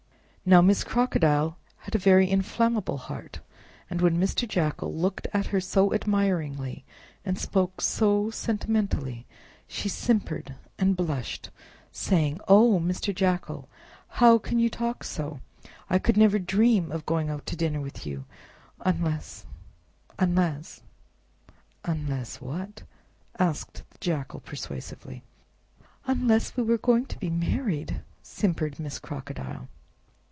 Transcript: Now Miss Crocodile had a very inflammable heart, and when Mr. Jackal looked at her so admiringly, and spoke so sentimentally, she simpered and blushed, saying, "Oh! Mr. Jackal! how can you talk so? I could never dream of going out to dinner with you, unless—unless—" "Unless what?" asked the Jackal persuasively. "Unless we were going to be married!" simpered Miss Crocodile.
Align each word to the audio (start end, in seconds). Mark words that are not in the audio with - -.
Now 0.43 0.61
Miss 0.61 0.83
Crocodile 0.83 1.55
had 1.81 1.93
a 1.93 1.99
very 1.99 2.27
inflammable 2.29 2.97
heart, 2.97 3.39
and 3.91 4.01
when 4.01 4.17
Mr. 4.19 4.47
Jackal 4.47 4.91
looked 4.93 5.27
at 5.33 5.45
her 5.45 5.61
so 5.61 5.93
admiringly, 5.93 6.83
and 7.23 7.37
spoke 7.37 7.79
so 7.79 8.31
sentimentally, 8.31 9.27
she 9.67 9.87
simpered 9.87 10.55
and 10.79 10.95
blushed, 10.97 11.51
saying, 11.91 12.39
"Oh! 12.47 12.79
Mr. 12.81 13.13
Jackal! 13.15 13.69
how 14.17 14.39
can 14.39 14.57
you 14.59 14.67
talk 14.67 15.03
so? 15.05 15.41
I 15.91 15.99
could 15.99 16.17
never 16.17 16.39
dream 16.39 16.91
of 16.91 17.05
going 17.05 17.29
out 17.29 17.45
to 17.45 17.55
dinner 17.55 17.79
with 17.79 18.07
you, 18.07 18.25
unless—unless—" 18.79 20.81
"Unless 21.85 22.41
what?" 22.41 22.81
asked 23.37 23.83
the 23.91 23.97
Jackal 23.99 24.39
persuasively. 24.41 25.23
"Unless 26.07 26.57
we 26.57 26.63
were 26.63 26.79
going 26.79 27.05
to 27.05 27.19
be 27.19 27.29
married!" 27.29 28.01
simpered 28.23 28.79
Miss 28.79 28.97
Crocodile. 28.99 29.67